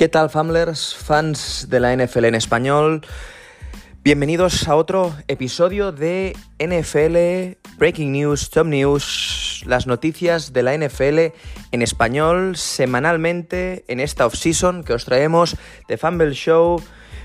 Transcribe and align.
¿Qué 0.00 0.08
tal, 0.08 0.30
Famlers, 0.30 0.94
fans 0.94 1.66
de 1.68 1.78
la 1.78 1.94
NFL 1.94 2.24
en 2.24 2.34
español? 2.34 3.02
Bienvenidos 4.02 4.66
a 4.66 4.74
otro 4.74 5.14
episodio 5.28 5.92
de 5.92 6.34
NFL 6.58 7.58
Breaking 7.76 8.10
News, 8.10 8.48
Top 8.48 8.66
News, 8.66 9.62
las 9.66 9.86
noticias 9.86 10.54
de 10.54 10.62
la 10.62 10.74
NFL 10.74 11.34
en 11.72 11.82
español 11.82 12.56
semanalmente 12.56 13.84
en 13.88 14.00
esta 14.00 14.24
off-season 14.24 14.84
que 14.84 14.94
os 14.94 15.04
traemos 15.04 15.58
de 15.86 15.98
Fumble 15.98 16.32
Show. 16.32 16.80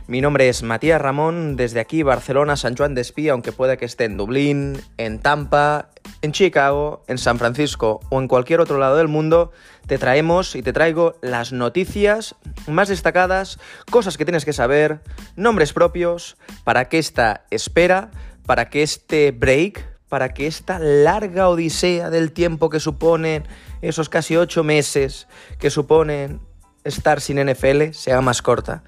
Mi 0.08 0.22
nombre 0.22 0.50
es 0.50 0.62
Matías 0.62 1.02
Ramón, 1.02 1.56
desde 1.56 1.80
aquí 1.80 2.04
Barcelona, 2.04 2.58
San 2.58 2.76
Juan 2.78 2.94
de 2.94 3.02
Espí, 3.02 3.28
aunque 3.28 3.52
pueda 3.52 3.76
que 3.76 3.86
esté 3.86 4.04
en 4.04 4.18
Dublín, 4.18 4.80
en 4.98 5.18
Tampa, 5.18 5.90
en 6.22 6.32
Chicago, 6.32 7.04
en 7.08 7.18
San 7.18 7.40
Francisco 7.40 8.02
o 8.12 8.22
en 8.22 8.28
cualquier 8.28 8.60
otro 8.60 8.78
lado 8.78 8.98
del 8.98 9.08
mundo, 9.08 9.52
te 9.88 9.98
traemos 9.98 10.56
y 10.56 10.62
te 10.62 10.74
traigo 10.74 11.16
las 11.24 11.54
noticias 11.54 12.36
más 12.68 12.90
destacadas, 12.90 13.58
cosas 13.90 14.16
que 14.16 14.26
tienes 14.26 14.46
que 14.46 14.54
saber, 14.54 15.02
nombres 15.36 15.74
propios, 15.74 16.38
para 16.64 16.88
que 16.88 17.00
esta 17.00 17.46
espera, 17.50 18.12
para 18.46 18.70
que 18.70 18.84
este 18.84 19.32
break, 19.32 19.90
para 20.08 20.36
que 20.36 20.46
esta 20.46 20.78
larga 20.78 21.50
odisea 21.50 22.12
del 22.12 22.32
tiempo 22.32 22.70
que 22.70 22.80
suponen 22.80 23.48
esos 23.82 24.10
casi 24.10 24.38
ocho 24.38 24.64
meses 24.64 25.28
que 25.58 25.72
suponen 25.72 26.42
estar 26.84 27.22
sin 27.22 27.44
NFL 27.44 27.94
sea 27.94 28.22
más 28.22 28.44
corta, 28.44 28.84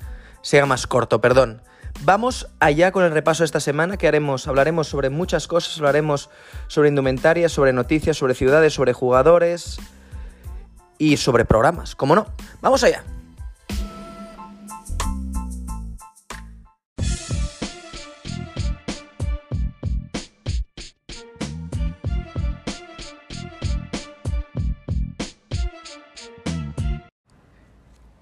sea 0.48 0.66
más 0.66 0.88
corto, 0.88 1.20
perdón. 1.20 1.62
Vamos 2.04 2.48
allá 2.62 2.94
con 2.94 3.04
el 3.04 3.12
repaso 3.12 3.44
de 3.44 3.48
esta 3.48 3.60
semana 3.60 3.98
que 3.98 4.08
haremos. 4.08 4.48
Hablaremos 4.48 4.88
sobre 4.88 5.10
muchas 5.10 5.46
cosas, 5.46 5.78
hablaremos 5.78 6.30
sobre 6.68 6.88
indumentaria, 6.88 7.50
sobre 7.50 7.73
noticias, 7.73 8.16
sobre 8.16 8.34
ciudades, 8.34 8.73
sobre 8.73 8.94
jugadores 8.94 9.78
y 10.98 11.18
sobre 11.18 11.44
programas, 11.44 11.95
¿cómo 11.95 12.16
no? 12.16 12.28
Vamos 12.62 12.81
allá. 12.86 13.03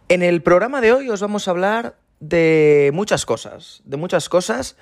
En 0.07 0.23
el 0.23 0.41
programa 0.41 0.81
de 0.81 0.91
hoy 0.91 1.09
os 1.11 1.21
vamos 1.21 1.47
a 1.47 1.51
hablar 1.51 2.04
de 2.19 2.91
muchas 2.93 3.25
cosas, 3.25 3.81
de 3.85 3.97
muchas 3.97 4.29
cosas 4.29 4.77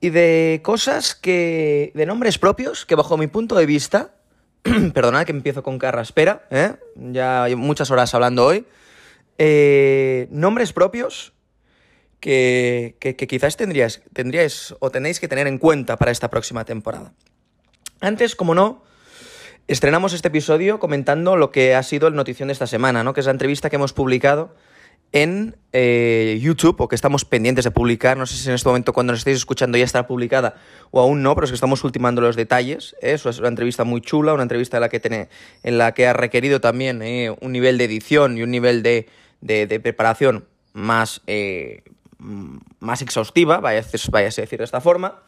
y 0.00 0.10
de 0.10 0.60
cosas 0.62 1.14
que, 1.14 1.92
de 1.94 2.06
nombres 2.06 2.38
propios 2.38 2.86
que 2.86 2.94
bajo 2.94 3.16
mi 3.16 3.26
punto 3.26 3.54
de 3.56 3.66
vista, 3.66 4.14
perdonad 4.94 5.24
que 5.24 5.32
empiezo 5.32 5.62
con 5.62 5.78
carraspera, 5.78 6.46
¿eh? 6.50 6.74
ya 6.96 7.44
hay 7.44 7.56
muchas 7.56 7.90
horas 7.90 8.14
hablando 8.14 8.46
hoy, 8.46 8.66
eh, 9.38 10.28
nombres 10.30 10.72
propios 10.72 11.32
que, 12.20 12.96
que, 13.00 13.14
quizás 13.16 13.56
tendríais, 13.56 14.02
tendríais 14.12 14.74
o 14.78 14.90
tenéis 14.90 15.20
que 15.20 15.28
tener 15.28 15.46
en 15.46 15.58
cuenta 15.58 15.96
para 15.96 16.10
esta 16.10 16.28
próxima 16.28 16.64
temporada. 16.64 17.14
Antes, 18.00 18.36
como 18.36 18.54
no, 18.54 18.84
estrenamos 19.66 20.12
este 20.12 20.28
episodio 20.28 20.78
comentando 20.78 21.36
lo 21.36 21.50
que 21.50 21.74
ha 21.74 21.82
sido 21.82 22.08
el 22.08 22.14
notición 22.14 22.48
de 22.48 22.52
esta 22.52 22.66
semana, 22.66 23.04
¿no? 23.04 23.14
que 23.14 23.20
es 23.20 23.26
la 23.26 23.32
entrevista 23.32 23.70
que 23.70 23.76
hemos 23.76 23.92
publicado 23.92 24.54
en 25.12 25.56
eh, 25.72 26.38
YouTube 26.40 26.80
o 26.80 26.88
que 26.88 26.94
estamos 26.94 27.24
pendientes 27.24 27.64
de 27.64 27.70
publicar. 27.70 28.16
No 28.16 28.26
sé 28.26 28.36
si 28.36 28.48
en 28.48 28.54
este 28.54 28.68
momento 28.68 28.92
cuando 28.92 29.12
nos 29.12 29.20
estéis 29.20 29.38
escuchando 29.38 29.78
ya 29.78 29.84
está 29.84 30.06
publicada 30.06 30.54
o 30.90 31.00
aún 31.00 31.22
no, 31.22 31.34
pero 31.34 31.44
es 31.44 31.50
que 31.50 31.54
estamos 31.54 31.82
ultimando 31.84 32.20
los 32.20 32.36
detalles. 32.36 32.96
¿eh? 33.00 33.12
Es 33.12 33.24
una 33.24 33.48
entrevista 33.48 33.84
muy 33.84 34.00
chula, 34.00 34.34
una 34.34 34.42
entrevista 34.42 34.76
en 34.76 34.80
la 34.82 34.88
que, 34.88 35.00
tiene, 35.00 35.28
en 35.62 35.78
la 35.78 35.92
que 35.92 36.06
ha 36.06 36.12
requerido 36.12 36.60
también 36.60 37.02
eh, 37.02 37.34
un 37.40 37.52
nivel 37.52 37.78
de 37.78 37.84
edición 37.84 38.36
y 38.38 38.42
un 38.42 38.50
nivel 38.50 38.82
de, 38.82 39.08
de, 39.40 39.80
preparación 39.80 40.44
más, 40.72 41.22
más 42.78 43.02
exhaustiva, 43.02 43.58
vaya, 43.58 43.84
vaya 44.10 44.26
a 44.26 44.30
decir 44.30 44.58
de 44.58 44.64
esta 44.64 44.80
forma. 44.80 45.22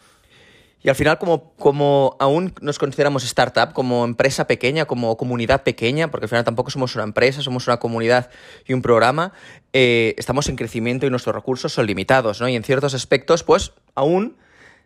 Y 0.85 0.89
al 0.89 0.97
final, 0.97 1.19
como, 1.19 1.55
como 1.55 2.17
aún 2.19 2.55
nos 2.61 2.79
consideramos 2.79 3.23
startup, 3.25 3.73
como 3.73 4.05
empresa 4.05 4.47
pequeña, 4.49 4.85
como 4.85 5.17
comunidad 5.17 5.63
pequeña, 5.63 6.11
porque 6.11 6.25
al 6.25 6.29
final 6.29 6.45
tampoco 6.45 6.71
somos 6.71 6.95
una 6.97 7.05
empresa, 7.05 7.41
somos 7.41 7.69
una 7.69 7.77
comunidad 7.77 8.31
y 8.67 8.73
un 8.73 8.83
programa, 8.83 9.33
eh, 9.73 10.15
estamos 10.19 10.49
en 10.49 10.57
crecimiento 10.57 11.07
y 11.07 11.11
nuestros 11.11 11.37
recursos 11.37 11.73
son 11.73 11.87
limitados, 11.87 12.41
¿no? 12.41 12.49
Y 12.49 12.57
en 12.57 12.65
ciertos 12.65 12.95
aspectos, 12.95 13.45
pues 13.45 13.73
aún 13.95 14.37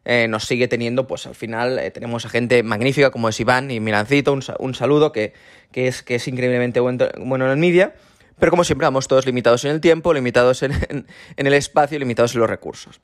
eh, 0.05 0.29
nos 0.29 0.45
sigue 0.45 0.69
teniendo, 0.69 1.07
pues 1.07 1.27
al 1.27 1.35
final 1.35 1.79
eh, 1.79 1.91
tenemos 1.91 2.27
a 2.27 2.29
gente 2.29 2.63
magnífica 2.63 3.11
como 3.11 3.31
es 3.31 3.41
Iván 3.41 3.71
y 3.71 3.81
Mirancito, 3.81 4.35
un, 4.35 4.43
un 4.59 4.75
saludo 4.75 5.13
que, 5.13 5.33
que, 5.73 5.89
es, 5.89 6.03
que 6.03 6.17
es 6.17 6.29
increíblemente 6.29 6.79
bueno, 6.81 7.07
en 7.47 7.51
el 7.51 7.57
media. 7.57 7.95
Pero 8.39 8.51
como 8.51 8.65
siempre, 8.65 8.85
vamos 8.85 9.09
todos 9.09 9.25
limitados 9.25 9.65
en 9.65 9.71
el 9.71 9.81
tiempo, 9.81 10.13
limitados 10.13 10.63
en, 10.63 10.73
en 10.91 11.47
el 11.47 11.55
espacio, 11.55 11.99
limitados 11.99 12.35
en 12.35 12.41
los 12.41 12.51
recursos. 12.51 13.01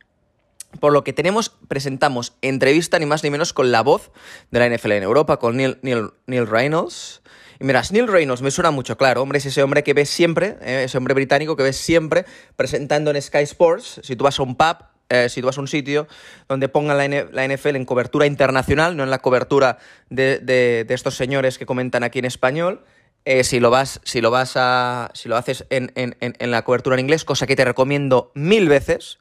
Por 0.81 0.93
lo 0.93 1.05
que 1.05 1.13
tenemos, 1.13 1.51
presentamos 1.69 2.35
entrevista 2.41 2.99
ni 2.99 3.07
más 3.07 3.23
ni 3.23 3.31
menos 3.31 3.53
con 3.53 3.73
la 3.73 3.83
voz 3.83 4.11
de 4.51 4.59
la 4.59 4.69
NFL 4.69 4.93
en 4.93 5.03
Europa, 5.03 5.39
con 5.39 5.57
Neil, 5.57 5.79
Neil, 5.83 6.47
Reynolds. 6.47 7.23
Y 7.61 7.65
miras, 7.65 7.93
Neil 7.93 8.09
Reynolds 8.09 8.43
me 8.43 8.51
suena 8.51 8.71
mucho 8.71 8.97
claro, 8.97 9.23
hombre, 9.23 9.39
es 9.39 9.47
ese 9.47 9.63
hombre 9.63 9.85
que 9.85 9.95
ves 9.95 10.11
siempre, 10.11 10.57
eh, 10.63 10.85
ese 10.85 10.99
hombre 10.99 11.15
británico 11.15 11.57
que 11.57 11.63
ves 11.63 11.77
siempre 11.77 12.25
presentando 12.57 13.11
en 13.11 13.21
Sky 13.21 13.43
Sports, 13.43 14.01
si 14.03 14.17
tú 14.17 14.25
vas 14.25 14.39
a 14.39 14.43
un 14.43 14.57
pub, 14.57 14.79
eh, 15.13 15.29
si 15.29 15.43
tú 15.43 15.47
vas 15.47 15.59
a 15.59 15.61
un 15.61 15.69
sitio 15.69 16.09
donde 16.49 16.71
pongan 16.71 16.97
la, 16.97 17.47
NFL 17.47 17.77
en 17.77 17.85
cobertura 17.85 18.27
internacional, 18.27 18.97
no 18.97 19.05
en 19.05 19.11
la 19.11 19.19
cobertura 19.19 19.77
de, 20.09 20.87
estos 20.89 21.17
señores 21.17 21.59
que 21.59 21.67
comentan 21.67 22.03
aquí 22.03 22.19
en 22.19 22.25
español, 22.25 22.83
eh, 23.27 23.45
si 23.45 23.61
lo 23.61 23.69
vas, 23.69 24.01
si 24.05 24.23
lo 24.23 24.31
vas 24.31 24.55
a. 24.57 25.11
si 25.13 25.29
lo 25.29 25.37
haces 25.37 25.67
en, 25.69 26.17
la 26.51 26.63
cobertura 26.63 26.97
en 26.97 27.01
inglés, 27.01 27.25
cosa 27.27 27.47
que 27.47 27.57
te 27.57 27.65
recomiendo 27.65 28.33
mil 28.35 28.71
veces, 28.71 29.19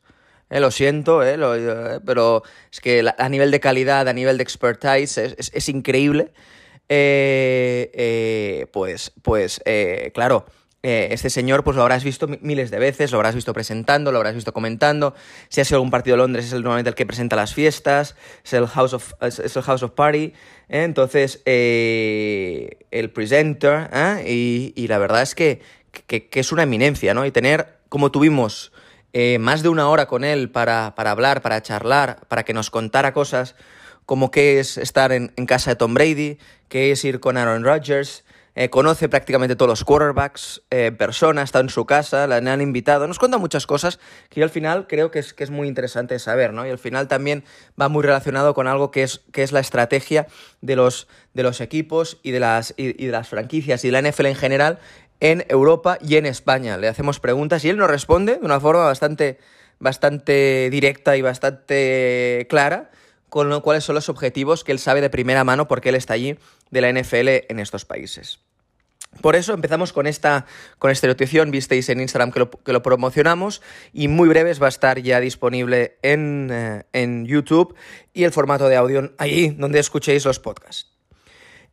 eh, 0.51 0.59
lo 0.59 0.69
siento, 0.69 1.23
eh, 1.23 1.37
eh, 1.39 1.99
pero 2.05 2.43
es 2.69 2.81
que 2.81 3.09
a 3.17 3.29
nivel 3.29 3.51
de 3.51 3.61
calidad, 3.61 4.09
a 4.09 4.13
nivel 4.13 4.37
de 4.37 4.43
expertise, 4.43 5.17
es, 5.17 5.69
increíble. 5.69 6.33
pues, 8.73 9.13
pues 9.21 9.61
claro, 10.13 10.45
este 10.83 11.29
señor 11.29 11.63
pues 11.63 11.77
lo 11.77 11.83
habrás 11.83 12.03
visto 12.03 12.27
miles 12.41 12.69
de 12.69 12.79
veces, 12.79 13.11
lo 13.13 13.17
habrás 13.19 13.33
visto 13.33 13.53
presentando, 13.53 14.11
lo 14.11 14.17
habrás 14.17 14.35
visto 14.35 14.51
comentando. 14.51 15.15
Si 15.47 15.61
ha 15.61 15.65
sido 15.65 15.77
algún 15.77 15.89
partido 15.89 16.17
de 16.17 16.23
Londres, 16.23 16.47
es 16.47 16.51
el, 16.51 16.63
normalmente 16.63 16.89
el 16.89 16.95
que 16.95 17.05
presenta 17.05 17.37
las 17.37 17.53
fiestas, 17.53 18.17
es 18.43 18.51
el 18.51 18.67
House 18.67 18.91
of, 18.91 19.13
es 19.21 19.55
el 19.55 19.63
House 19.63 19.83
of 19.83 19.91
Party. 19.91 20.33
Entonces, 20.67 21.41
el 21.45 23.09
presenter, 23.13 23.89
y, 24.27 24.73
y, 24.75 24.87
la 24.87 24.97
verdad 24.97 25.21
es 25.21 25.33
que, 25.33 25.61
que, 26.07 26.27
que 26.27 26.39
es 26.41 26.51
una 26.51 26.63
eminencia, 26.63 27.13
¿no? 27.13 27.25
Y 27.25 27.31
tener, 27.31 27.77
como 27.87 28.11
tuvimos 28.11 28.73
eh, 29.13 29.39
más 29.39 29.61
de 29.61 29.69
una 29.69 29.89
hora 29.89 30.07
con 30.07 30.23
él 30.23 30.49
para, 30.49 30.93
hablar, 30.95 31.41
para 31.41 31.61
charlar, 31.61 32.21
para 32.27 32.43
que 32.43 32.53
nos 32.53 32.69
contara 32.69 33.13
cosas 33.13 33.55
como 34.05 34.31
qué 34.31 34.59
es 34.59 34.77
estar 34.77 35.11
en, 35.11 35.29
casa 35.45 35.71
de 35.71 35.75
Tom 35.75 35.93
Brady, 35.93 36.37
qué 36.69 36.91
es 36.91 37.03
ir 37.05 37.19
con 37.19 37.37
Aaron 37.37 37.63
Rodgers, 37.63 38.25
eh, 38.55 38.69
conoce 38.69 39.07
prácticamente 39.07 39.55
todos 39.55 39.69
los 39.69 39.83
quarterbacks 39.85 40.63
eh, 40.71 40.91
persona, 40.91 41.41
está 41.41 41.61
en 41.61 41.69
su 41.69 41.85
casa, 41.85 42.27
la 42.27 42.37
han 42.37 42.61
invitado, 42.61 43.07
nos 43.07 43.19
cuenta 43.19 43.37
muchas 43.37 43.65
cosas 43.65 43.99
que 44.29 44.43
al 44.43 44.49
final 44.49 44.87
creo 44.87 45.11
que 45.11 45.19
es, 45.19 45.33
que 45.33 45.45
es 45.45 45.49
muy 45.49 45.69
interesante 45.69 46.19
saber, 46.19 46.51
¿no? 46.51 46.65
Y 46.65 46.69
al 46.69 46.77
final 46.77 47.07
también 47.07 47.45
va 47.79 47.87
muy 47.87 48.03
relacionado 48.03 48.53
con 48.53 48.67
algo 48.67 48.91
que 48.91 49.03
es, 49.03 49.21
que 49.31 49.43
es 49.43 49.53
la 49.53 49.61
estrategia 49.61 50.27
de 50.59 50.75
los, 50.75 51.07
de 51.33 51.43
los 51.43 51.61
equipos 51.61 52.19
y 52.23 52.31
de, 52.31 52.41
las, 52.41 52.73
y 52.75 53.05
de 53.05 53.11
las 53.11 53.29
franquicias 53.29 53.85
y 53.85 53.91
la 53.91 54.01
NFL 54.01 54.25
en 54.25 54.35
general 54.35 54.79
en 55.21 55.45
Europa 55.47 55.97
y 56.01 56.17
en 56.17 56.25
España. 56.25 56.77
Le 56.77 56.89
hacemos 56.89 57.21
preguntas 57.21 57.63
y 57.63 57.69
él 57.69 57.77
nos 57.77 57.89
responde 57.89 58.35
de 58.35 58.45
una 58.45 58.59
forma 58.59 58.83
bastante, 58.83 59.39
bastante 59.79 60.69
directa 60.69 61.15
y 61.15 61.21
bastante 61.21 62.45
clara 62.49 62.91
con 63.29 63.61
cuáles 63.61 63.85
son 63.85 63.95
los 63.95 64.09
objetivos 64.09 64.65
que 64.65 64.73
él 64.73 64.79
sabe 64.79 64.99
de 64.99 65.09
primera 65.09 65.45
mano 65.45 65.69
porque 65.69 65.89
él 65.89 65.95
está 65.95 66.15
allí 66.15 66.37
de 66.69 66.81
la 66.81 66.91
NFL 66.91 67.29
en 67.47 67.59
estos 67.59 67.85
países. 67.85 68.39
Por 69.21 69.35
eso 69.35 69.53
empezamos 69.53 69.93
con 69.93 70.07
esta, 70.07 70.45
con 70.79 70.89
esta 70.89 71.07
notición, 71.07 71.51
visteis 71.51 71.89
en 71.89 71.99
Instagram 71.99 72.31
que 72.31 72.39
lo, 72.39 72.49
que 72.49 72.73
lo, 72.73 72.81
promocionamos 72.81 73.61
y 73.93 74.07
muy 74.07 74.29
breves 74.29 74.61
va 74.61 74.67
a 74.67 74.69
estar 74.69 74.99
ya 74.99 75.19
disponible 75.19 75.97
en, 76.01 76.49
eh, 76.51 76.83
en 76.93 77.25
YouTube 77.25 77.75
y 78.13 78.23
el 78.23 78.31
formato 78.31 78.69
de 78.69 78.77
audio 78.77 79.13
ahí 79.17 79.49
donde 79.49 79.79
escuchéis 79.79 80.25
los 80.25 80.39
podcasts. 80.39 81.00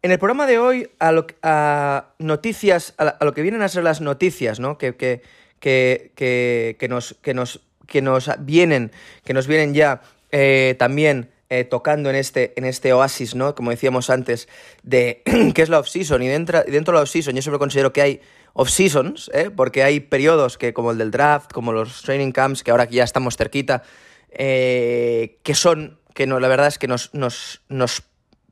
En 0.00 0.12
el 0.12 0.18
programa 0.18 0.46
de 0.46 0.58
hoy, 0.58 0.90
a, 1.00 1.10
lo, 1.12 1.26
a 1.42 2.10
noticias, 2.18 2.94
a, 2.98 3.24
lo 3.24 3.34
que 3.34 3.42
vienen 3.42 3.62
a 3.62 3.68
ser 3.68 3.82
las 3.82 4.00
noticias, 4.00 4.60
¿no? 4.60 4.78
Que, 4.78 4.94
que, 4.94 5.22
que, 5.60 6.76
que 6.78 6.88
nos, 6.88 7.16
que, 7.20 7.34
nos, 7.34 7.60
que 7.86 8.00
nos 8.00 8.30
vienen, 8.38 8.92
que 9.24 9.34
nos 9.34 9.48
vienen 9.48 9.74
ya 9.74 10.02
eh, 10.30 10.76
también 10.78 11.30
eh, 11.50 11.64
tocando 11.64 12.10
en 12.10 12.16
este, 12.16 12.52
en 12.56 12.64
este 12.64 12.92
oasis, 12.92 13.34
¿no? 13.34 13.54
Como 13.54 13.70
decíamos 13.70 14.10
antes, 14.10 14.48
de 14.82 15.22
qué 15.54 15.62
es 15.62 15.68
la 15.68 15.80
off-season. 15.80 16.22
Y 16.22 16.28
dentro, 16.28 16.62
dentro 16.62 16.92
de 16.92 16.98
la 16.98 17.02
off-season 17.02 17.34
yo 17.34 17.42
siempre 17.42 17.58
considero 17.58 17.92
que 17.92 18.02
hay 18.02 18.20
off-seasons, 18.52 19.30
¿eh? 19.32 19.50
porque 19.50 19.82
hay 19.82 20.00
periodos 20.00 20.58
que, 20.58 20.72
como 20.72 20.92
el 20.92 20.98
del 20.98 21.10
draft, 21.10 21.52
como 21.52 21.72
los 21.72 22.02
training 22.02 22.32
camps, 22.32 22.62
que 22.62 22.70
ahora 22.70 22.86
que 22.86 22.96
ya 22.96 23.04
estamos 23.04 23.36
cerquita, 23.36 23.82
eh, 24.30 25.38
que 25.42 25.54
son, 25.54 25.98
que 26.14 26.26
no, 26.26 26.38
la 26.38 26.48
verdad 26.48 26.66
es 26.66 26.78
que 26.78 26.86
nos, 26.86 27.14
nos, 27.14 27.62
nos 27.68 28.02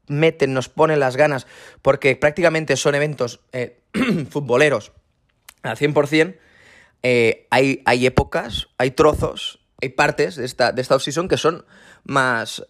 meten, 0.09 0.55
nos 0.55 0.69
ponen 0.69 1.01
las 1.01 1.17
ganas, 1.17 1.47
porque 1.83 2.17
prácticamente 2.17 2.77
son 2.77 2.95
eventos 2.95 3.41
eh, 3.53 3.81
futboleros 4.31 4.93
al 5.63 5.77
100%, 5.77 6.37
eh, 7.03 7.47
hay, 7.51 7.83
hay 7.85 8.07
épocas, 8.07 8.69
hay 8.79 8.93
trozos, 8.93 9.61
hay 9.81 9.91
partes 9.91 10.37
de 10.37 10.45
esta, 10.45 10.73
de 10.73 10.83
esta 10.83 10.97
que 11.29 11.37
son 11.37 11.65
más. 12.05 12.65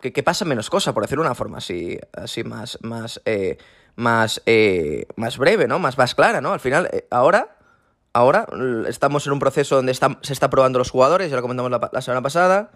Que, 0.00 0.12
que, 0.12 0.22
pasa 0.22 0.44
menos 0.44 0.70
cosa, 0.70 0.94
por 0.94 1.02
decirlo 1.02 1.22
de 1.22 1.28
una 1.28 1.34
forma 1.34 1.58
así, 1.58 1.98
así 2.12 2.44
más. 2.44 2.78
más 2.82 3.20
eh, 3.24 3.58
más, 3.98 4.40
eh, 4.46 5.06
más 5.16 5.38
breve, 5.38 5.66
¿no? 5.66 5.80
Más, 5.80 5.98
más 5.98 6.14
clara, 6.14 6.40
¿no? 6.40 6.52
Al 6.52 6.60
final, 6.60 6.88
ahora, 7.10 7.56
ahora 8.12 8.46
estamos 8.86 9.26
en 9.26 9.32
un 9.32 9.40
proceso 9.40 9.74
donde 9.74 9.92
se 9.92 10.32
está 10.32 10.48
probando 10.48 10.78
los 10.78 10.90
jugadores, 10.90 11.30
ya 11.30 11.36
lo 11.36 11.42
comentamos 11.42 11.72
la, 11.92 12.00
semana 12.00 12.22
pasada. 12.22 12.70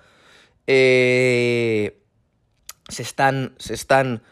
Eh, 0.67 2.02
se 2.93 3.03
están, 3.03 3.55
se 3.59 3.75
están 3.75 4.23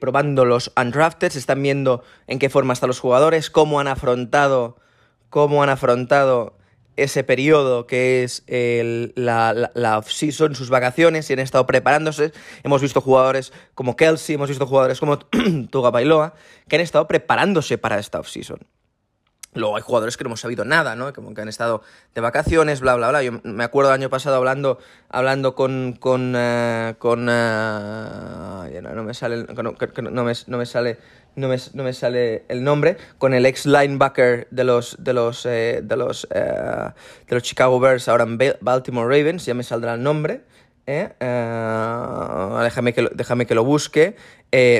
probando 0.00 0.46
los 0.46 0.72
undrafted, 0.74 1.30
se 1.30 1.38
están 1.38 1.62
viendo 1.62 2.02
en 2.26 2.38
qué 2.38 2.48
forma 2.48 2.72
están 2.72 2.88
los 2.88 2.98
jugadores, 2.98 3.50
cómo 3.50 3.78
han 3.78 3.88
afrontado, 3.88 4.78
cómo 5.28 5.62
han 5.62 5.68
afrontado 5.68 6.56
ese 6.96 7.24
periodo 7.24 7.86
que 7.86 8.22
es 8.22 8.44
la, 9.16 9.70
la, 9.74 9.98
off-season, 9.98 10.54
sus 10.54 10.70
vacaciones, 10.70 11.28
y 11.28 11.32
han 11.32 11.38
estado 11.40 11.66
preparándose. 11.66 12.32
Hemos 12.62 12.82
visto 12.82 13.00
jugadores 13.00 13.52
como 13.74 13.96
Kelsey, 13.96 14.36
hemos 14.36 14.48
visto 14.48 14.66
jugadores 14.66 15.00
como 15.00 15.18
Tuga 15.70 15.90
Bailoa, 15.90 16.34
que 16.68 16.76
han 16.76 16.82
estado 16.82 17.06
preparándose 17.06 17.78
para 17.78 17.98
esta 17.98 18.20
off-season. 18.20 18.60
Luego 19.54 19.76
hay 19.76 19.82
jugadores 19.82 20.16
que 20.16 20.24
no 20.24 20.28
hemos 20.28 20.40
sabido 20.40 20.64
nada, 20.64 20.96
¿no? 20.96 21.12
Como 21.12 21.32
que 21.34 21.40
han 21.40 21.48
estado 21.48 21.82
de 22.14 22.20
vacaciones, 22.20 22.80
bla, 22.80 22.94
bla, 22.96 23.08
bla. 23.08 23.22
Yo 23.22 23.32
me 23.42 23.64
acuerdo 23.64 23.90
el 23.90 24.00
año 24.00 24.10
pasado 24.10 24.36
hablando, 24.36 24.78
hablando 25.08 25.54
con... 25.54 25.94
con, 25.98 26.34
uh, 26.34 26.94
con 26.98 27.28
uh, 27.28 28.64
no, 28.82 29.02
me 29.04 29.14
sale... 29.14 29.46
No, 29.46 30.24
me, 30.24 30.32
no 30.46 30.58
me 30.58 30.66
sale 30.66 30.98
no 31.36 31.48
me, 31.48 31.56
no 31.74 31.82
me, 31.82 31.92
sale 31.92 32.44
el 32.48 32.62
nombre, 32.62 32.96
con 33.18 33.34
el 33.34 33.46
ex 33.46 33.66
linebacker 33.66 34.46
de 34.50 34.64
los, 34.64 34.96
de 35.02 35.12
los, 35.12 35.46
eh, 35.46 35.80
de 35.82 35.96
los, 35.96 36.28
eh, 36.30 36.90
de 37.28 37.34
los 37.34 37.42
Chicago 37.42 37.80
Bears, 37.80 38.08
ahora 38.08 38.24
en 38.24 38.38
Baltimore 38.60 39.06
Ravens, 39.06 39.44
ya 39.44 39.54
me 39.54 39.62
saldrá 39.62 39.94
el 39.94 40.02
nombre. 40.02 40.42
Eh, 40.86 41.08
déjame, 42.62 42.92
que 42.92 43.02
lo, 43.02 43.10
déjame 43.14 43.46
que 43.46 43.54
lo 43.54 43.64
busque. 43.64 44.16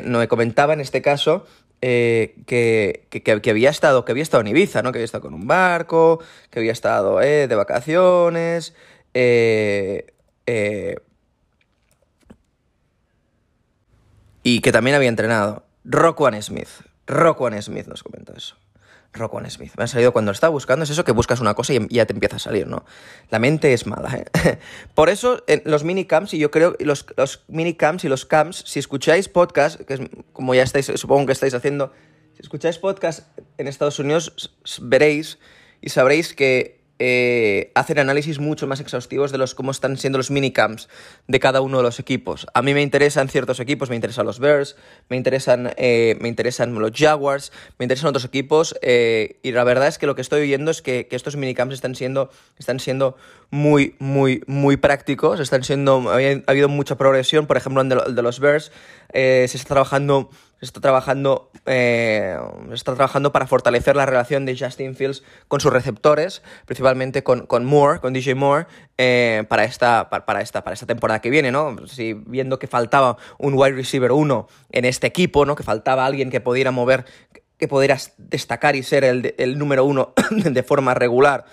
no 0.04 0.18
me 0.18 0.28
comentaba 0.28 0.74
en 0.74 0.80
este 0.80 1.02
caso 1.02 1.46
que, 1.84 3.06
que, 3.10 3.22
que, 3.22 3.50
había 3.50 3.70
estado, 3.70 4.04
que 4.04 4.12
había 4.12 4.22
estado 4.22 4.40
en 4.40 4.48
Ibiza, 4.48 4.82
¿no? 4.82 4.92
que 4.92 4.98
había 4.98 5.04
estado 5.04 5.22
con 5.22 5.34
un 5.34 5.46
barco, 5.46 6.20
que 6.50 6.58
había 6.58 6.72
estado 6.72 7.18
de 7.18 7.54
vacaciones. 7.54 8.74
y 14.42 14.60
que 14.60 14.72
también 14.72 14.96
había 14.96 15.08
entrenado. 15.08 15.64
Rockwan 15.84 16.40
Smith. 16.42 16.68
Rockwan 17.06 17.60
Smith 17.62 17.86
nos 17.86 18.02
comentó 18.02 18.34
eso. 18.34 18.56
Rockwan 19.14 19.48
Smith. 19.50 19.72
Me 19.76 19.84
ha 19.84 19.86
salido 19.86 20.12
cuando 20.12 20.30
lo 20.30 20.34
estaba 20.34 20.50
buscando, 20.50 20.84
es 20.84 20.90
eso 20.90 21.04
que 21.04 21.12
buscas 21.12 21.40
una 21.40 21.54
cosa 21.54 21.72
y 21.74 21.88
ya 21.88 22.06
te 22.06 22.12
empieza 22.12 22.36
a 22.36 22.38
salir, 22.38 22.66
¿no? 22.66 22.84
La 23.30 23.38
mente 23.38 23.72
es 23.72 23.86
mala, 23.86 24.14
¿eh? 24.14 24.58
Por 24.94 25.08
eso, 25.08 25.42
en 25.46 25.62
los 25.64 25.84
minicamps, 25.84 26.34
y 26.34 26.38
yo 26.38 26.50
creo, 26.50 26.76
los, 26.80 27.06
los 27.16 27.44
minicamps 27.48 28.04
y 28.04 28.08
los 28.08 28.26
camps, 28.26 28.64
si 28.66 28.78
escucháis 28.78 29.28
podcast, 29.28 29.80
que 29.80 29.94
es 29.94 30.00
como 30.32 30.54
ya 30.54 30.62
estáis, 30.62 30.86
supongo 30.96 31.26
que 31.26 31.32
estáis 31.32 31.54
haciendo, 31.54 31.92
si 32.34 32.42
escucháis 32.42 32.78
podcast 32.78 33.28
en 33.58 33.68
Estados 33.68 33.98
Unidos, 33.98 34.54
veréis 34.82 35.38
y 35.80 35.90
sabréis 35.90 36.34
que 36.34 36.83
eh, 37.00 37.72
hacer 37.74 37.98
análisis 37.98 38.38
mucho 38.38 38.68
más 38.68 38.78
exhaustivos 38.78 39.32
de 39.32 39.38
los 39.38 39.56
cómo 39.56 39.72
están 39.72 39.96
siendo 39.96 40.16
los 40.16 40.30
minicamps 40.30 40.88
de 41.26 41.40
cada 41.40 41.60
uno 41.60 41.78
de 41.78 41.82
los 41.82 41.98
equipos. 41.98 42.46
A 42.54 42.62
mí 42.62 42.72
me 42.72 42.82
interesan 42.82 43.28
ciertos 43.28 43.58
equipos, 43.58 43.90
me 43.90 43.96
interesan 43.96 44.26
los 44.26 44.38
Bears, 44.38 44.76
me 45.08 45.16
interesan, 45.16 45.72
eh, 45.76 46.16
me 46.20 46.28
interesan 46.28 46.72
los 46.74 46.92
Jaguars, 46.94 47.52
me 47.78 47.84
interesan 47.84 48.10
otros 48.10 48.24
equipos 48.24 48.76
eh, 48.80 49.40
y 49.42 49.50
la 49.50 49.64
verdad 49.64 49.88
es 49.88 49.98
que 49.98 50.06
lo 50.06 50.14
que 50.14 50.20
estoy 50.20 50.46
viendo 50.46 50.70
es 50.70 50.82
que, 50.82 51.08
estos 51.10 51.36
minicamps 51.36 51.74
están 51.74 51.94
siendo, 51.94 52.30
están 52.58 52.80
siendo 52.80 53.16
muy, 53.50 53.96
muy, 53.98 54.42
muy 54.46 54.76
prácticos, 54.76 55.40
están 55.40 55.64
siendo, 55.64 56.10
ha 56.10 56.50
habido 56.50 56.68
mucha 56.68 56.96
progresión, 56.96 57.46
por 57.46 57.56
ejemplo, 57.56 57.82
en 57.82 57.88
de, 57.88 58.22
los 58.22 58.40
Bears 58.40 58.72
se 59.12 59.44
está 59.44 59.74
trabajando 59.74 60.30
está 60.60 60.80
trabajando, 60.80 61.50
eh, 61.66 62.38
está 62.72 62.94
trabajando 62.94 63.32
para 63.32 63.46
fortalecer 63.46 63.96
la 63.96 64.06
relación 64.06 64.46
de 64.46 64.56
Justin 64.58 64.94
Fields 64.94 65.22
con 65.48 65.60
sus 65.60 65.72
receptores, 65.72 66.42
principalmente 66.66 67.22
con, 67.22 67.46
con 67.46 67.64
Moore, 67.64 68.00
con 68.00 68.12
DJ 68.12 68.34
Moore, 68.34 68.66
eh, 68.98 69.44
para, 69.48 69.64
esta, 69.64 70.08
para, 70.10 70.40
esta, 70.40 70.64
para 70.64 70.74
esta 70.74 70.86
temporada 70.86 71.20
que 71.20 71.30
viene, 71.30 71.52
¿no? 71.52 71.76
Si, 71.86 72.14
viendo 72.14 72.58
que 72.58 72.66
faltaba 72.66 73.16
un 73.38 73.54
wide 73.54 73.72
receiver 73.72 74.12
1 74.12 74.48
en 74.72 74.84
este 74.84 75.06
equipo, 75.06 75.44
¿no? 75.46 75.56
Que 75.56 75.62
faltaba 75.62 76.06
alguien 76.06 76.30
que 76.30 76.40
pudiera 76.40 76.70
mover, 76.70 77.04
que 77.58 77.68
pudiera 77.68 77.98
destacar 78.18 78.76
y 78.76 78.82
ser 78.82 79.04
el, 79.04 79.34
el 79.38 79.58
número 79.58 79.84
uno 79.84 80.14
de 80.30 80.62
forma 80.62 80.94
regular, 80.94 81.44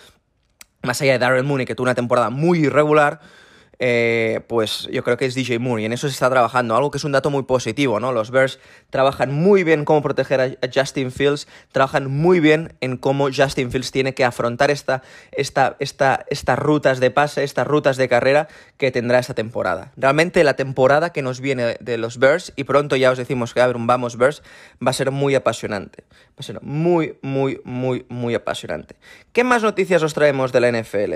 más 0.83 1.01
allá 1.01 1.13
de 1.13 1.19
Darren 1.19 1.45
Mooney, 1.45 1.65
que 1.65 1.75
tuvo 1.75 1.85
una 1.85 1.95
temporada 1.95 2.29
muy 2.29 2.59
irregular, 2.65 3.19
eh, 3.83 4.41
pues 4.45 4.87
yo 4.91 5.03
creo 5.03 5.17
que 5.17 5.25
es 5.25 5.33
DJ 5.33 5.57
Moore 5.57 5.81
y 5.81 5.85
en 5.85 5.91
eso 5.91 6.07
se 6.07 6.13
está 6.13 6.29
trabajando, 6.29 6.75
algo 6.75 6.91
que 6.91 6.99
es 6.99 7.03
un 7.03 7.13
dato 7.13 7.31
muy 7.31 7.41
positivo, 7.41 7.99
¿no? 7.99 8.11
Los 8.11 8.29
Bears 8.29 8.59
trabajan 8.91 9.33
muy 9.33 9.63
bien 9.63 9.85
cómo 9.85 10.03
proteger 10.03 10.39
a, 10.39 10.69
Justin 10.71 11.11
Fields, 11.11 11.47
trabajan 11.71 12.05
muy 12.05 12.39
bien 12.39 12.73
en 12.79 12.97
cómo 12.97 13.29
Justin 13.35 13.71
Fields 13.71 13.91
tiene 13.91 14.13
que 14.13 14.23
afrontar 14.23 14.69
esta, 14.69 15.01
esta, 15.31 15.77
esta, 15.79 16.23
estas 16.29 16.59
rutas 16.59 16.99
de 16.99 17.09
pase, 17.09 17.43
estas 17.43 17.65
rutas 17.65 17.97
de 17.97 18.07
carrera 18.07 18.47
que 18.77 18.91
tendrá 18.91 19.17
esta 19.17 19.33
temporada. 19.33 19.91
Realmente 19.97 20.43
la 20.43 20.53
temporada 20.53 21.11
que 21.11 21.23
nos 21.23 21.41
viene 21.41 21.77
de 21.79 21.97
los 21.97 22.19
Bears, 22.19 22.53
y 22.55 22.65
pronto 22.65 22.95
ya 22.97 23.09
os 23.09 23.17
decimos 23.17 23.55
que 23.55 23.61
a 23.61 23.67
ver 23.67 23.77
un 23.77 23.87
vamos 23.87 24.15
Bears, 24.15 24.43
va 24.85 24.91
a 24.91 24.93
ser 24.93 25.09
muy 25.09 25.33
apasionante. 25.33 26.03
Va 26.11 26.37
a 26.37 26.43
ser 26.43 26.61
muy, 26.61 27.17
muy, 27.23 27.59
muy, 27.63 28.05
muy 28.09 28.35
apasionante. 28.35 28.95
¿Qué 29.33 29.43
más 29.43 29.63
noticias 29.63 30.03
os 30.03 30.13
traemos 30.13 30.51
de 30.51 30.59
la 30.59 30.71
NFL? 30.71 31.15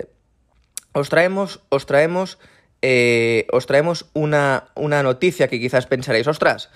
Os 0.94 1.10
traemos, 1.10 1.60
os 1.68 1.86
traemos 1.86 2.40
eh, 2.88 3.48
os 3.52 3.66
traemos 3.66 4.06
una, 4.14 4.66
una 4.76 5.02
noticia 5.02 5.48
que 5.48 5.60
quizás 5.60 5.88
pensaréis, 5.88 6.28
ostras, 6.28 6.70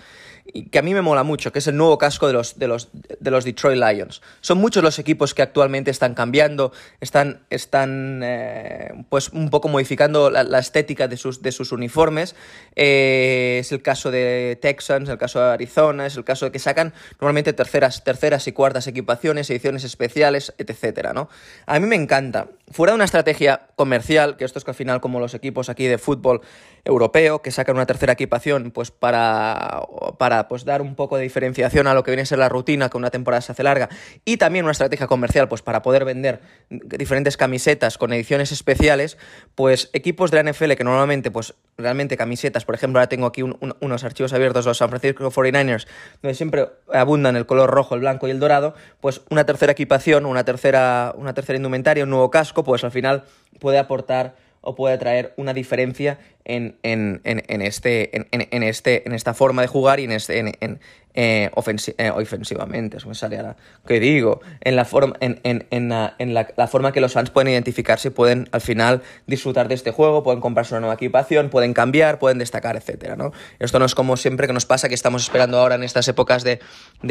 que 0.72 0.80
a 0.80 0.82
mí 0.82 0.94
me 0.94 1.02
mola 1.02 1.24
mucho, 1.24 1.52
que 1.52 1.60
es 1.60 1.68
el 1.68 1.78
nuevo 1.78 1.98
casco 1.98 2.28
de 2.28 2.34
los, 2.34 2.58
de 2.58 2.68
los, 2.68 2.90
de 2.94 3.32
los 3.32 3.44
Detroit 3.44 3.78
Lions. 3.78 4.22
Son 4.42 4.58
muchos 4.58 4.84
los 4.84 5.00
equipos 5.00 5.34
que 5.34 5.42
actualmente 5.42 5.92
están 5.92 6.14
cambiando, 6.14 6.72
están, 7.00 7.42
están 7.50 8.22
eh, 8.24 8.92
pues 9.10 9.30
un 9.30 9.50
poco 9.50 9.68
modificando 9.68 10.30
la, 10.30 10.60
estética 10.60 11.08
de 11.08 11.18
sus, 11.18 11.42
de 11.42 11.52
sus 11.52 11.72
uniformes. 11.72 12.36
Eh, 12.76 13.58
es 13.60 13.72
el 13.72 13.82
caso 13.82 14.12
de 14.12 14.58
Texans, 14.62 15.10
el 15.10 15.18
caso 15.18 15.40
de 15.40 15.52
Arizona, 15.52 16.06
es 16.06 16.18
el 16.18 16.24
caso 16.24 16.46
de 16.46 16.52
que 16.52 16.60
sacan 16.60 16.94
normalmente 17.20 17.54
terceras, 17.54 18.04
terceras 18.04 18.48
y 18.48 18.52
cuartas 18.52 18.88
equipaciones, 18.88 19.50
ediciones 19.50 19.84
especiales, 19.84 20.54
etc. 20.58 21.12
¿no? 21.14 21.30
A 21.66 21.80
mí 21.80 21.88
me 21.88 21.96
encanta. 21.96 22.48
Fuera 22.72 22.94
de 22.94 22.96
una 22.96 23.06
estrategia 23.06 23.68
comercial, 23.76 24.38
que 24.38 24.46
esto 24.46 24.60
es 24.60 24.66
que 24.66 24.72
al 24.72 24.76
final 24.76 25.02
como 25.02 25.20
los 25.20 25.34
equipos 25.34 25.70
aquí 25.70 25.88
de 25.88 25.98
fútbol 25.98 26.42
europeo, 26.86 27.42
que 27.42 27.52
sacan 27.52 27.76
una 27.76 27.86
tercera 27.86 28.14
equipación 28.14 28.72
pues 28.72 28.92
para, 28.92 29.82
para 30.18 30.39
pues 30.48 30.66
dar 30.66 30.82
un 30.82 30.96
poco 30.96 31.18
de 31.18 31.24
diferenciación 31.24 31.88
a 31.88 31.94
lo 31.94 32.04
que 32.04 32.12
viene 32.12 32.24
a 32.24 32.26
ser 32.26 32.40
la 32.40 32.50
rutina, 32.50 32.90
que 32.90 32.98
una 32.98 33.10
temporada 33.10 33.42
se 33.42 33.52
hace 33.52 33.64
larga, 33.64 33.90
y 34.26 34.38
también 34.38 34.66
una 34.66 34.72
estrategia 34.72 35.08
comercial, 35.08 35.48
pues 35.48 35.62
para 35.62 35.82
poder 35.82 36.06
vender 36.06 36.42
diferentes 36.70 37.38
camisetas 37.38 37.98
con 37.98 38.14
ediciones 38.14 38.52
especiales, 38.52 39.18
pues 39.56 39.90
equipos 39.94 40.32
de 40.32 40.44
la 40.44 40.52
NFL 40.52 40.74
que 40.74 40.84
normalmente, 40.84 41.32
pues 41.32 41.54
realmente 41.78 42.18
camisetas, 42.18 42.66
por 42.66 42.76
ejemplo, 42.76 43.00
ahora 43.00 43.10
tengo 43.10 43.26
aquí 43.26 43.42
unos 43.44 44.04
archivos 44.04 44.34
abiertos 44.34 44.66
de 44.66 44.70
los 44.70 44.78
San 44.78 44.90
Francisco 44.90 45.32
49ers, 45.32 45.88
donde 46.22 46.36
siempre 46.36 46.68
abundan 46.94 47.36
el 47.36 47.46
color 47.46 47.70
rojo, 47.70 47.96
el 47.96 48.02
blanco 48.02 48.28
y 48.28 48.32
el 48.32 48.40
dorado, 48.40 48.74
pues 49.02 49.22
una 49.30 49.46
tercera 49.46 49.72
equipación, 49.72 50.26
una 50.26 50.44
tercera, 50.44 51.14
una 51.16 51.34
tercera 51.34 51.58
indumentaria, 51.58 52.04
un 52.04 52.10
nuevo 52.10 52.30
casco, 52.30 52.64
pues 52.64 52.84
al 52.84 52.92
final 52.92 53.24
puede 53.60 53.78
aportar 53.78 54.36
o 54.62 54.76
puede 54.76 54.98
traer 54.98 55.34
una 55.38 55.54
diferencia 55.54 56.20
en, 56.46 56.78
en, 56.84 57.22
en, 57.24 57.62
este, 57.62 58.16
en, 58.16 58.64
este, 58.64 59.08
en 59.08 59.14
esta 59.14 59.34
forma 59.34 59.62
de 59.62 59.68
jugar 59.68 60.00
y 60.00 60.06
en, 60.06 60.12
este, 60.12 60.40
en, 60.40 60.80
eh, 61.22 61.52
eh, 61.98 62.12
ofensivamente, 62.16 62.96
eso 62.96 63.10
me 63.10 63.14
sale 63.14 63.38
ahora, 63.38 63.58
¿qué 63.86 64.00
digo? 64.00 64.40
En 64.62 64.78
la 64.78 64.86
forma, 64.86 65.18
en, 65.20 65.90
la, 65.90 66.68
forma 66.68 66.94
que 66.94 67.02
los 67.02 67.12
fans 67.12 67.30
pueden 67.30 67.52
identificarse 67.52 68.10
pueden 68.10 68.48
al 68.54 68.62
final 68.62 69.02
disfrutar 69.28 69.68
de 69.68 69.76
este 69.76 69.92
juego, 69.92 70.24
pueden 70.24 70.40
comprarse 70.40 70.76
una 70.76 70.80
nueva 70.80 70.94
equipación, 70.94 71.50
pueden 71.50 71.74
cambiar, 71.74 72.20
pueden 72.20 72.38
destacar, 72.38 72.82
¿no? 73.18 73.34
Esto 73.60 73.80
no 73.80 73.86
es 73.86 73.96
como 73.96 74.16
siempre 74.16 74.48
que 74.48 74.54
nos 74.54 74.66
pasa 74.66 74.88
que 74.88 74.96
estamos 74.96 75.24
esperando 75.24 75.58
ahora 75.58 75.76
en 75.76 75.84
estas 75.84 76.08
épocas 76.08 76.46
de, 76.46 76.62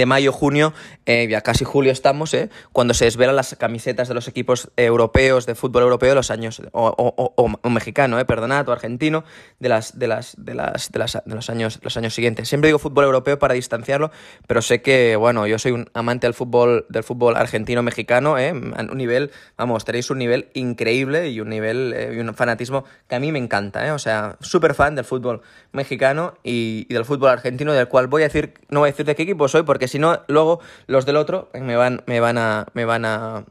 mayo, 0.07 0.33
junio, 0.33 0.73
eh, 1.05 1.29
ya 1.29 1.43
casi 1.43 1.67
julio 1.67 1.93
estamos, 1.93 2.33
¿eh? 2.33 2.49
Cuando 2.73 2.95
se 2.95 3.05
desvelan 3.05 3.37
las 3.37 3.57
camisetas 3.57 4.09
de 4.09 4.15
los 4.15 4.27
equipos 4.27 4.71
europeos, 4.79 5.45
de 5.45 5.55
fútbol 5.55 5.83
europeo 5.83 6.09
de 6.09 6.15
los 6.15 6.31
años, 6.31 6.62
o, 6.73 6.95
o, 6.97 7.59
o, 7.62 7.69
mexicano, 7.69 8.19
eh, 8.19 8.25
perdonad, 8.25 8.67
o 8.71 8.73
argentino, 8.73 9.25
de 9.59 9.69
las, 9.69 9.99
de 9.99 10.09
las, 10.09 10.35
de 10.38 10.55
las, 10.55 10.91
de 10.91 10.99
las, 10.99 11.12
de 11.27 11.35
los 11.35 11.50
años, 11.50 11.79
los 11.83 11.95
años 11.99 12.15
siguientes. 12.15 12.49
Siempre 12.49 12.69
digo 12.69 12.79
fútbol 12.79 13.05
europeo 13.05 13.38
para 13.38 13.53
distanciar 13.53 13.98
pero 14.47 14.62
sé 14.62 14.83
que, 14.83 15.17
bueno, 15.17 15.47
yo 15.47 15.59
soy 15.59 15.73
un 15.73 15.88
amante 15.95 16.26
del 16.26 16.35
fútbol, 16.35 16.87
del 16.88 17.05
fútbol 17.05 17.37
argentino-mexicano, 17.37 18.38
¿eh? 18.38 18.52
un 18.52 18.97
nivel, 18.97 19.31
vamos, 19.57 19.85
tenéis 19.85 20.11
un 20.11 20.19
nivel 20.19 20.49
increíble 20.55 21.31
y 21.31 21.40
un 21.40 21.49
nivel 21.49 21.93
eh, 21.95 22.12
y 22.17 22.21
un 22.21 22.35
fanatismo 22.35 22.85
que 23.09 23.17
a 23.17 23.21
mí 23.21 23.33
me 23.33 23.38
encanta, 23.38 23.87
¿eh? 23.87 23.93
O 23.93 23.99
sea, 23.99 24.37
súper 24.40 24.75
fan 24.75 24.95
del 24.95 25.05
fútbol 25.05 25.43
mexicano 25.73 26.35
y, 26.43 26.93
del 26.93 27.05
fútbol 27.05 27.31
argentino, 27.31 27.73
del 27.73 27.88
cual 27.88 28.07
voy 28.07 28.23
a 28.23 28.26
decir, 28.26 28.55
no 28.69 28.81
voy 28.81 28.88
a 28.88 28.93
decir 28.93 29.07
de 29.07 29.14
qué 29.14 29.23
equipo 29.23 29.49
soy, 29.49 29.62
porque 29.62 29.88
si 29.88 29.99
no, 29.99 30.23
luego 30.28 30.61
los 30.87 31.07
del 31.07 31.17
otro 31.17 31.50
me 31.55 31.76
van, 31.76 32.02
me 32.07 32.21
van 32.21 32.38
a, 32.38 32.67
me 32.75 32.85
van 32.85 33.05
a 33.05 33.45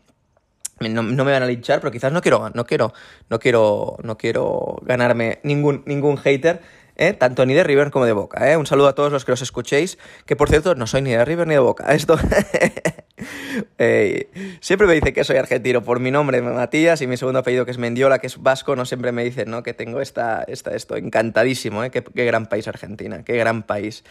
no, 0.80 1.04
me 1.04 1.32
van 1.32 1.44
a 1.44 1.48
linchar, 1.48 1.80
pero 1.80 1.92
quizás 1.92 2.12
no 2.12 2.22
quiero, 2.22 2.52
no 2.54 2.66
quiero, 2.66 2.94
no 3.30 3.40
quiero, 3.40 3.98
no 4.04 4.18
quiero 4.18 4.78
ganarme 4.84 5.40
ningún, 5.44 5.84
ningún 5.86 6.18
hater. 6.18 6.62
¿Eh? 6.98 7.14
tanto 7.14 7.46
ni 7.46 7.54
de 7.54 7.64
River 7.64 7.92
como 7.92 8.06
de 8.06 8.12
Boca. 8.12 8.52
¿eh? 8.52 8.58
Un 8.58 8.66
saludo 8.66 8.88
a 8.88 8.96
todos 8.96 9.12
los 9.12 9.24
que 9.24 9.32
los 9.32 9.42
escuchéis, 9.42 9.98
que 10.26 10.36
por 10.36 10.50
cierto 10.50 10.76
no 10.76 10.88
soy 10.88 11.02
ni 11.02 11.12
de 11.12 11.24
River 11.24 11.48
ni 11.48 11.54
de 11.54 11.60
Boca. 11.60 11.86
Esto 11.94 12.18
eh, 13.78 14.30
siempre 14.60 14.88
me 14.88 14.94
dice 14.94 15.14
que 15.14 15.24
soy 15.24 15.38
argentino 15.38 15.84
por 15.84 16.00
mi 16.00 16.12
nombre, 16.12 16.42
Matías, 16.42 17.02
y 17.02 17.08
mi 17.08 17.18
segundo 17.18 17.40
apellido 17.40 17.66
que 17.66 17.72
es 17.72 17.78
Mendiola, 17.78 18.20
que 18.20 18.28
es 18.28 18.42
vasco, 18.42 18.76
no 18.76 18.86
siempre 18.86 19.12
me 19.12 19.24
dicen 19.24 19.50
¿no? 19.50 19.64
que 19.64 19.74
tengo 19.74 20.02
esta, 20.02 20.44
esta, 20.44 20.76
esto. 20.76 20.96
Encantadísimo, 20.96 21.84
¿eh? 21.84 21.92
qué, 21.92 22.04
gran 22.26 22.48
país 22.48 22.68
Argentina, 22.68 23.24
qué 23.24 23.38
gran 23.38 23.64
país. 23.64 24.04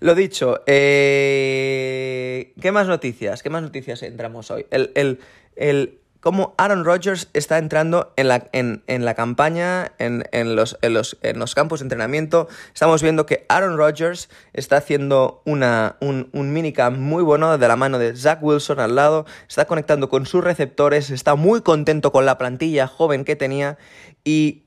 Lo 0.00 0.14
dicho, 0.14 0.62
¿qué 0.66 2.52
más 2.72 2.86
noticias? 2.86 3.42
¿Qué 3.42 3.50
más 3.50 3.62
noticias 3.62 4.02
entramos 4.02 4.50
hoy? 4.50 4.66
el, 4.70 5.18
el 5.56 6.01
cómo 6.22 6.54
Aaron 6.56 6.84
Rodgers 6.84 7.28
está 7.34 7.58
entrando 7.58 8.14
en 8.16 8.28
la, 8.28 8.48
en, 8.52 9.04
la 9.04 9.14
campaña, 9.14 9.92
en, 9.98 10.22
los, 10.54 10.78
los, 10.80 11.18
en, 11.20 11.38
los, 11.38 11.54
campos 11.54 11.80
de 11.80 11.84
entrenamiento. 11.84 12.48
Estamos 12.72 13.02
viendo 13.02 13.26
que 13.26 13.44
Aaron 13.48 13.76
Rodgers 13.76 14.30
está 14.52 14.76
haciendo 14.78 15.42
una, 15.44 15.96
un, 16.00 16.30
un 16.32 16.52
minicamp 16.52 16.96
muy 16.96 17.24
bueno 17.24 17.58
de 17.58 17.68
la 17.68 17.76
mano 17.76 17.98
de 17.98 18.16
Zach 18.16 18.38
Wilson 18.40 18.78
al 18.78 18.94
lado, 18.94 19.26
está 19.48 19.66
conectando 19.66 20.08
con 20.08 20.24
sus 20.24 20.44
receptores, 20.44 21.10
está 21.10 21.34
muy 21.34 21.60
contento 21.60 22.12
con 22.12 22.24
la 22.24 22.38
plantilla 22.38 22.86
joven 22.86 23.24
que 23.24 23.34
tenía 23.34 23.76
y 24.24 24.62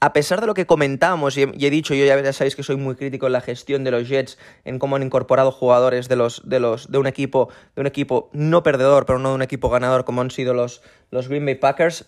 a 0.00 0.12
pesar 0.12 0.40
de 0.40 0.46
lo 0.46 0.54
que 0.54 0.66
comentamos, 0.66 1.36
y 1.36 1.42
he, 1.42 1.70
dicho, 1.70 1.94
yo 1.94 2.04
ya 2.04 2.32
sabéis 2.32 2.56
que 2.56 2.62
soy 2.62 2.76
muy 2.76 2.94
crítico 2.94 3.26
en 3.26 3.32
la 3.32 3.40
gestión 3.40 3.84
de 3.84 3.90
los 3.90 4.08
Jets, 4.08 4.38
en 4.64 4.78
cómo 4.78 4.96
han 4.96 5.02
incorporado 5.02 5.50
jugadores 5.50 6.08
de 6.08 6.16
los, 6.16 6.42
de 6.44 6.60
los, 6.60 6.90
de 6.90 6.98
un 6.98 7.06
equipo, 7.06 7.48
de 7.74 7.80
un 7.80 7.86
equipo 7.86 8.28
no 8.32 8.62
perdedor, 8.62 9.06
pero 9.06 9.18
no 9.18 9.30
de 9.30 9.34
un 9.36 9.42
equipo 9.42 9.70
ganador, 9.70 10.04
como 10.04 10.20
han 10.20 10.30
sido 10.30 10.52
los, 10.52 10.82
los 11.10 11.28
Green 11.28 11.46
Bay 11.46 11.54
Packers, 11.54 12.06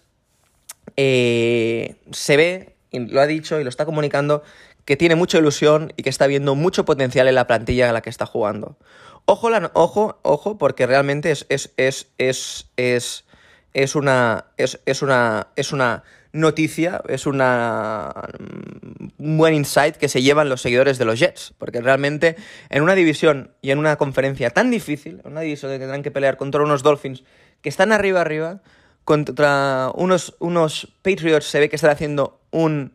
eh, 0.96 1.96
se 2.10 2.36
ve, 2.36 2.76
y 2.90 3.00
lo 3.00 3.20
ha 3.20 3.26
dicho 3.26 3.60
y 3.60 3.64
lo 3.64 3.70
está 3.70 3.84
comunicando, 3.84 4.42
que 4.84 4.96
tiene 4.96 5.16
mucha 5.16 5.38
ilusión 5.38 5.92
y 5.96 6.02
que 6.02 6.10
está 6.10 6.26
viendo 6.26 6.54
mucho 6.54 6.84
potencial 6.84 7.28
en 7.28 7.34
la 7.34 7.46
plantilla 7.46 7.88
en 7.88 7.94
la 7.94 8.02
que 8.02 8.10
está 8.10 8.26
jugando. 8.26 8.76
Ojo, 9.24 9.50
ojo, 9.72 10.18
ojo, 10.22 10.58
porque 10.58 10.86
realmente 10.86 11.32
es, 11.32 11.46
es, 11.48 11.72
es, 11.76 12.08
es, 12.18 12.66
es, 12.76 13.24
es 13.74 13.94
una, 13.96 14.46
es, 14.56 14.80
es 14.86 15.02
una, 15.02 15.48
es 15.56 15.72
una 15.72 16.04
noticia, 16.36 17.02
es 17.08 17.26
una, 17.26 18.12
un 19.18 19.38
buen 19.38 19.54
insight 19.54 19.96
que 19.96 20.08
se 20.08 20.22
llevan 20.22 20.48
los 20.48 20.60
seguidores 20.60 20.98
de 20.98 21.04
los 21.04 21.18
Jets, 21.18 21.54
porque 21.58 21.80
realmente 21.80 22.36
en 22.70 22.82
una 22.82 22.94
división 22.94 23.50
y 23.62 23.70
en 23.70 23.78
una 23.78 23.96
conferencia 23.96 24.50
tan 24.50 24.70
difícil, 24.70 25.20
en 25.24 25.32
una 25.32 25.40
división 25.40 25.72
que 25.72 25.78
tendrán 25.78 26.02
que 26.02 26.10
pelear 26.10 26.36
contra 26.36 26.62
unos 26.62 26.82
Dolphins 26.82 27.24
que 27.62 27.68
están 27.68 27.92
arriba 27.92 28.20
arriba, 28.20 28.60
contra 29.04 29.90
unos, 29.94 30.36
unos 30.40 30.92
Patriots 31.02 31.46
se 31.46 31.60
ve 31.60 31.68
que 31.68 31.76
están 31.76 31.90
haciendo 31.90 32.40
un... 32.50 32.92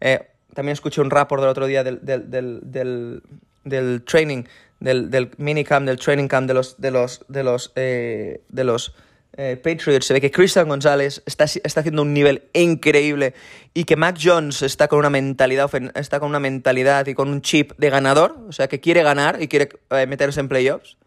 Eh, 0.00 0.26
también 0.54 0.72
escuché 0.72 1.00
un 1.00 1.10
rapport 1.10 1.40
del 1.40 1.50
otro 1.50 1.66
día 1.66 1.84
del, 1.84 2.00
del, 2.02 2.30
del, 2.30 3.22
del, 3.64 4.02
training, 4.02 4.44
del, 4.80 5.10
del 5.10 5.30
minicamp, 5.36 5.86
del 5.86 5.98
training 5.98 6.28
camp 6.28 6.48
de 6.48 6.54
los, 6.54 6.80
de 6.80 6.90
los, 6.90 7.24
de 7.28 7.44
los, 7.44 7.72
eh, 7.76 8.42
de 8.48 8.64
los 8.64 8.94
eh, 9.42 9.56
Patriots 9.56 10.04
se 10.04 10.12
ve 10.12 10.20
que 10.20 10.30
Christian 10.30 10.68
González 10.68 11.22
está, 11.24 11.44
está, 11.44 11.80
haciendo 11.80 12.02
un 12.02 12.12
nivel 12.12 12.42
increíble 12.52 13.32
y 13.72 13.84
que 13.84 13.96
Mac 13.96 14.18
Jones 14.22 14.60
está 14.60 14.86
con 14.86 14.98
una 14.98 15.08
mentalidad 15.08 15.70
está 15.94 16.20
con 16.20 16.28
una 16.28 16.40
mentalidad 16.40 17.06
y 17.06 17.14
con 17.14 17.30
un 17.30 17.40
chip 17.40 17.72
de 17.78 17.88
ganador, 17.88 18.36
o 18.46 18.52
sea 18.52 18.68
que 18.68 18.80
quiere 18.80 19.02
ganar 19.02 19.40
y 19.40 19.48
quiere 19.48 19.70
eh, 19.92 20.06
meterse 20.06 20.40
en 20.40 20.48
playoffs. 20.50 20.98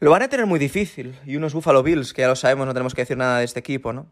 Lo 0.00 0.10
van 0.10 0.22
a 0.22 0.28
tener 0.28 0.46
muy 0.46 0.58
difícil 0.58 1.14
y 1.24 1.36
unos 1.36 1.54
Buffalo 1.54 1.84
Bills 1.84 2.12
que 2.12 2.22
ya 2.22 2.28
lo 2.28 2.34
sabemos, 2.34 2.66
no 2.66 2.72
tenemos 2.72 2.94
que 2.94 3.02
decir 3.02 3.16
nada 3.16 3.38
de 3.38 3.44
este 3.44 3.60
equipo, 3.60 3.92
¿no? 3.92 4.10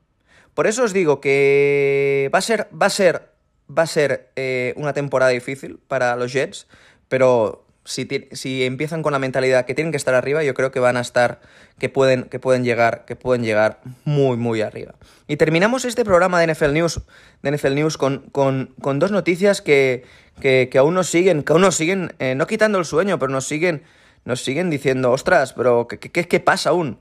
Por 0.55 0.69
eso 0.69 0.85
os 0.85 0.93
digo 0.93 1.21
que 1.21 2.31
va 2.33 2.39
a 2.39 2.43
ser 2.43 2.69
va 2.73 2.87
a 2.87 2.91
ser 2.91 3.33
va 3.77 3.83
a 3.83 3.87
ser 3.87 4.31
eh, 4.37 4.75
una 4.77 4.93
temporada 4.93 5.33
difícil 5.33 5.81
para 5.89 6.15
los 6.15 6.33
Jets, 6.33 6.69
pero 7.09 7.68
si, 7.89 8.65
empiezan 8.65 9.03
con 9.03 9.13
la 9.13 9.19
mentalidad 9.19 9.65
que 9.65 9.75
tienen 9.75 9.91
que 9.91 9.97
estar 9.97 10.15
arriba, 10.15 10.45
yo 10.45 10.53
creo 10.53 10.71
que 10.71 10.79
van 10.79 10.97
a 10.97 11.01
estar, 11.01 11.41
que 11.79 11.89
pueden, 11.89 12.25
que 12.25 12.39
pueden 12.39 12.63
llegar, 12.63 13.05
que 13.07 13.17
pueden 13.17 13.43
llegar 13.43 13.81
muy, 14.05 14.37
muy 14.37 14.61
arriba. 14.61 14.95
Y 15.27 15.37
terminamos 15.37 15.85
este 15.87 16.05
programa 16.05 16.41
de 16.41 16.53
NFL 16.53 16.73
News, 16.75 17.01
de 17.43 17.51
NFL 17.51 17.75
News 17.75 17.97
con, 17.97 18.27
con, 18.31 18.99
dos 18.99 19.11
noticias 19.11 19.63
que, 19.63 20.05
que, 20.41 20.71
aún 20.79 20.95
nos 20.95 21.09
siguen, 21.09 21.43
que 21.43 21.53
aún 21.53 21.63
nos 21.63 21.77
siguen, 21.77 22.13
eh, 22.19 22.35
no 22.35 22.47
quitando 22.47 22.79
el 22.79 22.85
sueño, 22.85 23.19
pero 23.19 23.33
nos 23.33 23.47
siguen, 23.47 23.83
nos 24.25 24.43
siguen 24.43 24.69
diciendo, 24.69 25.11
ostras, 25.11 25.55
pero 25.55 25.89
¿qué, 25.89 25.99
qué, 25.99 26.29
qué 26.29 26.41
pasa 26.41 26.71
aún? 26.71 26.99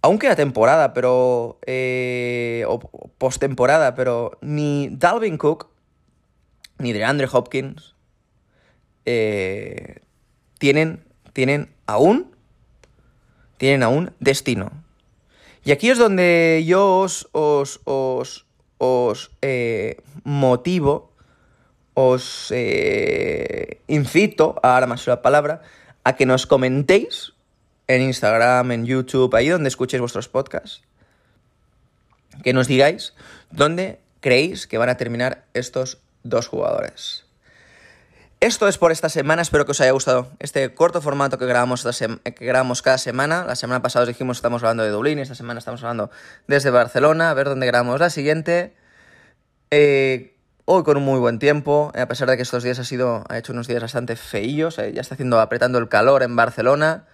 Aún 0.00 0.18
queda 0.18 0.36
temporada, 0.36 0.94
pero. 0.94 1.58
Eh, 1.66 2.64
o 2.68 2.78
postemporada, 3.18 3.96
pero 3.96 4.38
ni 4.40 4.90
Dalvin 4.92 5.36
Cook, 5.36 5.70
ni 6.78 6.92
DeAndre 6.92 7.28
Hopkins, 7.30 7.96
eh, 9.10 10.00
tienen, 10.58 11.02
tienen 11.32 11.72
aún, 11.86 12.36
tienen 13.56 13.82
aún 13.82 14.12
destino. 14.20 14.70
Y 15.64 15.72
aquí 15.72 15.88
es 15.88 15.96
donde 15.96 16.62
yo 16.66 17.06
os, 17.32 19.30
eh, 19.40 19.96
motivo, 20.24 21.14
os 21.94 22.52
eh, 22.54 23.80
incito, 23.86 24.60
ahora 24.62 24.86
más 24.86 25.06
la 25.06 25.22
palabra, 25.22 25.62
a 26.04 26.14
que 26.14 26.26
nos 26.26 26.46
comentéis 26.46 27.32
en 27.86 28.02
Instagram, 28.02 28.72
en 28.72 28.84
YouTube, 28.84 29.34
ahí 29.34 29.48
donde 29.48 29.68
escuchéis 29.68 30.02
vuestros 30.02 30.28
podcasts, 30.28 30.82
que 32.44 32.52
nos 32.52 32.68
digáis 32.68 33.14
dónde 33.50 34.00
creéis 34.20 34.66
que 34.66 34.76
van 34.76 34.90
a 34.90 34.98
terminar 34.98 35.46
estos 35.54 35.96
dos 36.24 36.46
jugadores. 36.46 37.27
Esto 38.40 38.68
es 38.68 38.78
por 38.78 38.92
esta 38.92 39.08
semana, 39.08 39.42
espero 39.42 39.64
que 39.64 39.72
os 39.72 39.80
haya 39.80 39.90
gustado 39.90 40.30
este 40.38 40.72
corto 40.72 41.02
formato 41.02 41.38
que 41.38 41.46
grabamos, 41.46 41.84
que 41.84 42.46
grabamos 42.46 42.82
cada 42.82 42.96
semana. 42.96 43.44
La 43.44 43.56
semana 43.56 43.82
pasada 43.82 44.04
os 44.04 44.08
dijimos 44.08 44.36
que 44.36 44.38
estamos 44.38 44.62
hablando 44.62 44.84
de 44.84 44.90
Dublín, 44.90 45.18
esta 45.18 45.34
semana 45.34 45.58
estamos 45.58 45.82
hablando 45.82 46.08
desde 46.46 46.70
Barcelona, 46.70 47.30
a 47.30 47.34
ver 47.34 47.48
dónde 47.48 47.66
grabamos 47.66 47.98
la 47.98 48.10
siguiente. 48.10 48.74
Eh, 49.72 50.36
hoy 50.66 50.84
con 50.84 50.96
un 50.96 51.04
muy 51.04 51.18
buen 51.18 51.40
tiempo, 51.40 51.90
a 51.96 52.06
pesar 52.06 52.30
de 52.30 52.36
que 52.36 52.44
estos 52.44 52.62
días 52.62 52.78
ha, 52.78 52.84
sido, 52.84 53.24
ha 53.28 53.38
hecho 53.38 53.52
unos 53.52 53.66
días 53.66 53.82
bastante 53.82 54.14
feillos, 54.14 54.78
eh, 54.78 54.92
ya 54.94 55.00
está 55.00 55.16
haciendo, 55.16 55.40
apretando 55.40 55.78
el 55.78 55.88
calor 55.88 56.22
en 56.22 56.36
Barcelona. 56.36 57.06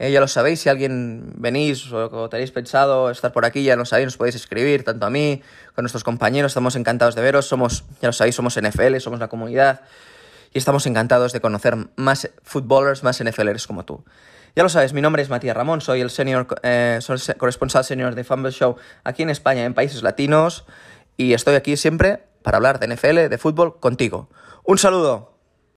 Eh, 0.00 0.10
ya 0.10 0.18
lo 0.18 0.26
sabéis, 0.26 0.62
si 0.62 0.68
alguien 0.68 1.32
venís 1.36 1.92
o, 1.92 2.28
tenéis 2.28 2.50
pensado 2.50 3.08
estar 3.08 3.30
por 3.30 3.44
aquí, 3.44 3.62
ya 3.62 3.76
lo 3.76 3.84
sabéis, 3.84 4.06
nos 4.06 4.16
podéis 4.16 4.34
escribir, 4.34 4.82
tanto 4.82 5.06
a 5.06 5.10
mí, 5.10 5.44
con 5.76 5.84
nuestros 5.84 6.02
compañeros, 6.02 6.50
estamos 6.50 6.74
encantados 6.74 7.14
de 7.14 7.22
veros, 7.22 7.46
somos, 7.46 7.84
ya 8.00 8.08
lo 8.08 8.12
sabéis, 8.12 8.34
somos 8.34 8.58
NFL, 8.60 8.96
somos 8.98 9.20
la 9.20 9.28
comunidad 9.28 9.82
y 10.52 10.58
estamos 10.58 10.86
encantados 10.86 11.32
de 11.32 11.40
conocer 11.40 11.76
más 11.96 12.30
footballers, 12.42 13.02
más 13.02 13.22
NFLers 13.22 13.66
como 13.66 13.84
tú. 13.84 14.04
Ya 14.54 14.62
lo 14.62 14.68
sabes, 14.68 14.92
mi 14.92 15.00
nombre 15.00 15.22
es 15.22 15.30
Matías 15.30 15.56
Ramón, 15.56 15.80
soy 15.80 16.02
el 16.02 16.10
senior, 16.10 16.46
eh, 16.62 16.98
corresponsal 17.38 17.84
senior 17.84 18.14
de 18.14 18.22
Fumble 18.22 18.52
Show 18.52 18.76
aquí 19.02 19.22
en 19.22 19.30
España, 19.30 19.64
en 19.64 19.72
países 19.72 20.02
latinos, 20.02 20.66
y 21.16 21.32
estoy 21.32 21.54
aquí 21.54 21.76
siempre 21.76 22.24
para 22.42 22.58
hablar 22.58 22.78
de 22.78 22.86
NFL, 22.86 23.28
de 23.28 23.38
fútbol, 23.38 23.80
contigo. 23.80 24.28
Un 24.64 24.76
saludo. 24.76 25.31